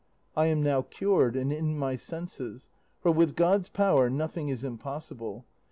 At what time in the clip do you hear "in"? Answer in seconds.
1.53-1.77